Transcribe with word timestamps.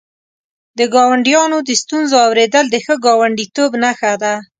د 0.77 0.79
ګاونډیانو 0.93 1.57
د 1.67 1.71
ستونزو 1.81 2.15
اورېدل 2.27 2.65
د 2.69 2.75
ښه 2.85 2.95
ګاونډیتوب 3.05 3.71
نښه 3.83 4.11
ده. 4.23 4.33